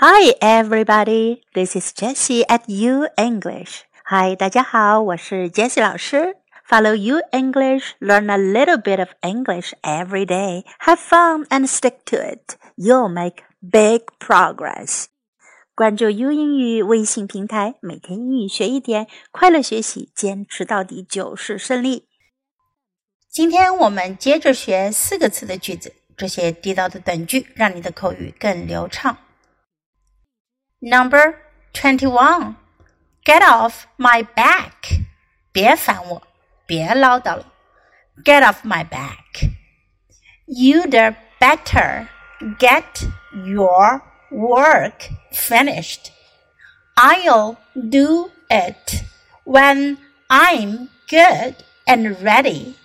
[0.00, 1.42] Hi, everybody.
[1.54, 3.82] This is Jessie at U English.
[4.04, 6.36] Hi, 大家好，我是 Jessie 老师。
[6.68, 10.62] Follow U English, learn a little bit of English every day.
[10.86, 12.54] Have fun and stick to it.
[12.76, 15.06] You'll make big progress.
[15.74, 22.06] 关注 U 英语微信平台，每天英语学一点，快乐学习，坚持到底就是胜利。
[23.28, 29.18] 今天我们接着学四个词的句子，这些地道的短句让你的口语更流畅。
[30.81, 31.35] Number
[31.73, 32.55] twenty-one.
[33.25, 35.05] Get off my back.
[35.51, 36.21] 别烦我，
[36.65, 37.45] 别唠叨了。
[38.23, 39.49] Get off my back.
[40.45, 42.07] You'd better
[42.59, 43.07] get
[43.45, 46.11] your work finished.
[46.95, 49.03] I'll do it
[49.45, 51.55] when I'm good
[51.87, 52.75] and ready.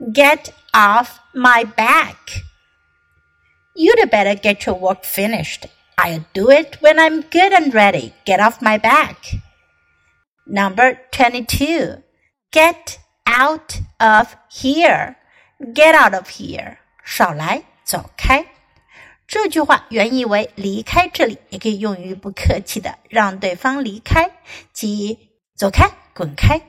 [0.00, 2.42] Get off my back.
[3.74, 5.66] You'd better get your work finished.
[5.99, 8.13] I'll do it when I'm good and ready.
[8.23, 9.15] Get off my back.
[10.45, 12.03] Number 22.
[12.51, 15.15] Get out of here.
[15.59, 16.77] Get out of here.
[17.03, 18.45] 少来，走开。
[19.27, 24.29] 这句话原意为离开这里，也可以用于不客气的让对方离开，
[24.71, 26.61] 即走开、滚开。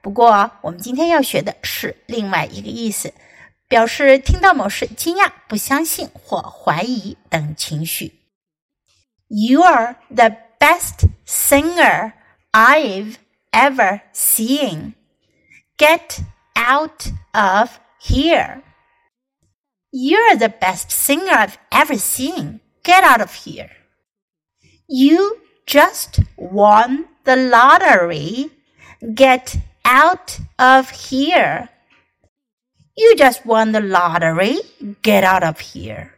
[0.00, 3.14] 不过，我们今天要学的是另外一个意思，
[3.68, 8.18] 表示听到某事惊讶、不相信或怀疑等情绪。
[9.34, 12.12] You're the best singer
[12.52, 13.18] I've
[13.50, 14.94] ever seen.
[15.78, 16.20] Get
[16.54, 18.62] out of here.
[19.90, 22.60] You're the best singer I've ever seen.
[22.82, 23.70] Get out of here.
[24.86, 28.50] You just won the lottery.
[29.14, 31.70] Get out of here.
[32.98, 34.58] You just won the lottery.
[35.00, 36.12] Get out of here.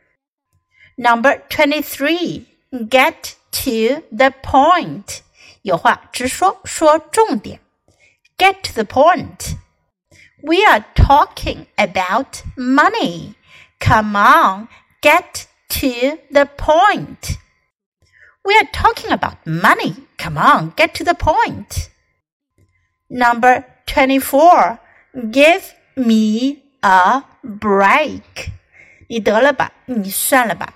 [0.98, 5.19] Number 23 get to the point.
[5.61, 7.59] 有话直说，说重点。
[8.37, 9.55] Get to the point.
[10.41, 13.35] We are talking about money.
[13.79, 14.67] Come on,
[15.01, 17.37] get to the point.
[18.43, 20.07] We are talking about money.
[20.17, 21.89] Come on, get to the point.
[23.09, 24.79] Number 24.
[25.31, 28.51] Give me a break.
[29.09, 30.73] 你得了吧，你算了吧。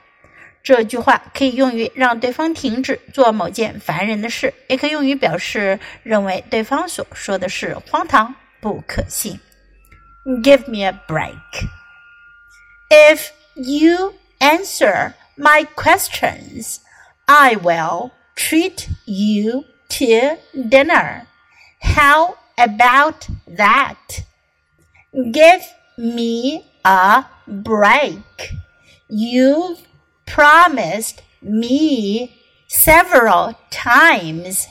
[0.67, 9.39] 这句话可以用于让对方停止做某件烦人的事，也可以用于表示认为对方所说的是荒唐、不可信。
[10.25, 11.35] Give me a break.
[12.89, 16.77] If you answer my questions,
[17.25, 21.25] I will treat you to dinner.
[21.81, 24.23] How about that?
[25.11, 25.61] Give
[25.97, 28.21] me a break.
[29.09, 29.79] You've
[30.28, 32.36] promised me
[32.68, 34.66] several times,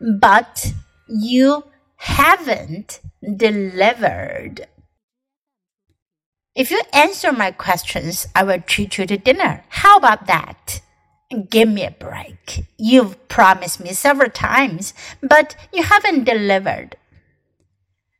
[0.00, 0.72] but
[1.08, 1.64] you
[1.96, 3.00] haven't
[3.36, 4.66] delivered.
[6.54, 9.64] If you answer my questions, I will treat you to dinner.
[9.68, 10.80] How about that?
[11.50, 12.66] Give me a break.
[12.78, 16.96] You've promised me several times, but you haven't delivered.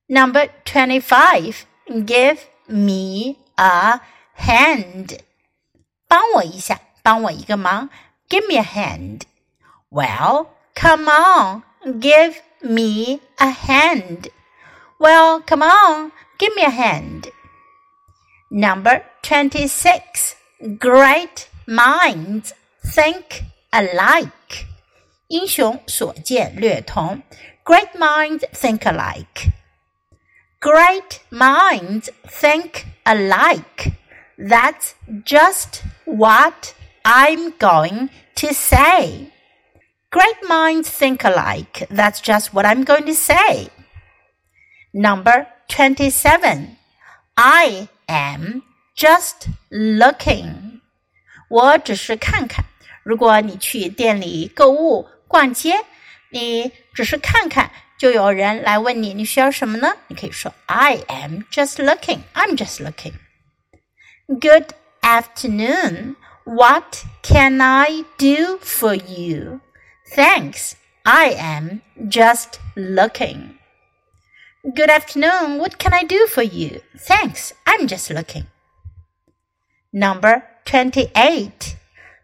[0.08, 1.66] Number 25.
[2.04, 4.00] Give me a
[4.34, 5.22] hand.
[6.07, 7.89] 帮我一下，帮我一个忙，
[8.29, 9.21] Give me a hand.
[9.89, 11.63] Well, come on,
[11.99, 14.29] give me a hand.
[14.97, 17.31] Well, come on, give me a hand.
[18.49, 20.35] Number 26.
[20.79, 22.51] Great minds
[22.83, 24.65] think alike.
[25.27, 27.21] 英雄所见略同。
[27.63, 29.51] Great minds think alike.
[30.59, 33.93] Great minds think alike.
[34.37, 34.91] That's
[35.25, 35.81] just
[36.15, 36.73] what
[37.03, 39.31] I'm going to say.
[40.11, 41.87] Great minds think alike.
[41.89, 43.69] That's just what I'm going to say.
[44.93, 46.77] Number 27.
[47.37, 48.63] I am
[48.95, 50.81] just looking.
[51.49, 52.65] 我只是看看。
[53.03, 55.85] 如果你去店里购物、逛街，
[56.29, 59.95] 你只是看看，就有人来问你你需要什么呢？
[60.07, 62.19] 你可以说 I am just looking.
[62.33, 63.13] I'm just looking.
[64.27, 64.73] Good
[65.05, 66.15] afternoon.
[66.45, 69.61] What can I do for you?
[70.15, 70.75] Thanks.
[71.05, 73.57] I am just looking.
[74.63, 75.57] Good afternoon.
[75.57, 76.81] What can I do for you?
[76.97, 77.53] Thanks.
[77.65, 78.47] I'm just looking.
[79.91, 81.75] Number 28.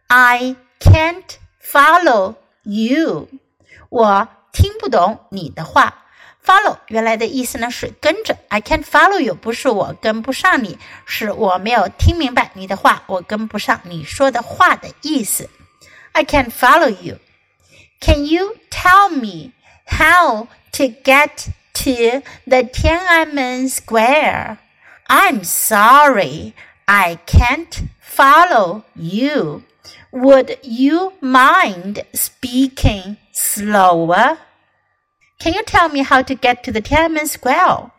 [0.09, 3.27] I can't follow you.
[3.89, 6.00] 我听不懂你的话。
[6.45, 15.49] Follow 原来的意思呢是跟着，I can't follow you 不是我跟不上你，是我没有听明白你的话，我跟不上你说的话的意思。
[16.13, 17.17] I can't follow you.
[17.99, 19.51] Can you tell me
[19.85, 24.57] how to get to the Tiananmen Square?
[25.07, 26.53] I'm sorry,
[26.85, 29.63] I can't follow you.
[30.11, 34.37] Would you mind speaking slower?
[35.41, 37.91] Can you tell me how to get to the Tiananmen Square?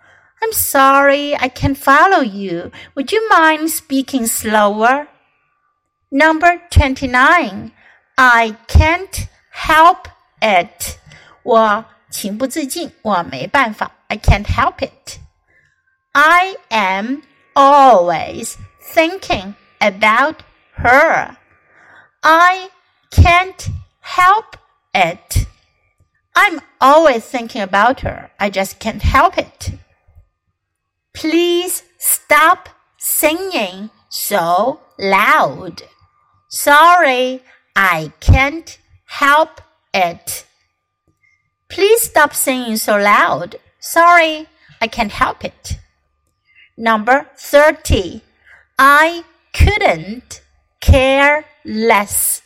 [0.43, 2.71] I'm sorry, I can't follow you.
[2.95, 5.09] Would you mind speaking slower?
[6.11, 7.73] Number 29.
[8.17, 10.09] I can't help
[10.41, 10.99] it.
[11.43, 13.91] 我情不自禁，我没办法。
[14.09, 15.19] I can't help it.
[16.12, 17.23] I am
[17.55, 18.56] always
[18.95, 20.37] thinking about
[20.77, 21.37] her.
[22.21, 22.71] I
[23.11, 23.69] can't
[24.00, 24.56] help
[24.93, 25.47] it.
[26.43, 28.31] I'm always thinking about her.
[28.39, 29.73] I just can't help it.
[31.12, 35.83] Please stop singing so loud.
[36.49, 37.43] Sorry,
[37.75, 39.61] I can't help
[39.93, 40.47] it.
[41.69, 43.56] Please stop singing so loud.
[43.81, 44.47] Sorry,
[44.81, 45.79] I can't help it.
[46.77, 48.23] Number 30.
[48.79, 50.41] I couldn't
[50.81, 52.43] care less.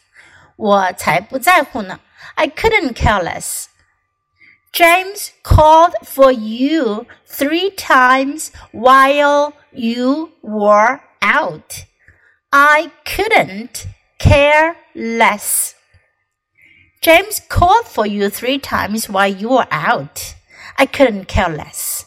[0.56, 2.00] 我才不在乎呢.
[2.36, 3.66] I couldn't care less.
[4.77, 11.85] James called for you three times while you were out.
[12.53, 13.87] I couldn't
[14.19, 15.73] care less.
[17.01, 20.35] James called for you three times while you were out.
[20.77, 22.05] I couldn't care less.